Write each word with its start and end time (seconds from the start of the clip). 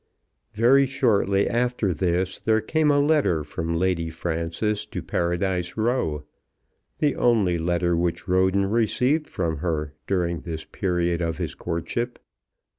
Very 0.53 0.87
shortly 0.87 1.47
after 1.47 1.93
this 1.93 2.39
there 2.39 2.59
came 2.59 2.89
a 2.89 2.97
letter 2.99 3.43
from 3.43 3.75
Lady 3.77 4.09
Frances 4.09 4.87
to 4.87 5.03
Paradise 5.03 5.77
Row, 5.77 6.23
the 6.97 7.15
only 7.15 7.59
letter 7.59 7.95
which 7.95 8.27
Roden 8.27 8.65
received 8.65 9.29
from 9.29 9.57
her 9.57 9.93
during 10.07 10.39
this 10.41 10.65
period 10.65 11.21
of 11.21 11.37
his 11.37 11.53
courtship. 11.53 12.17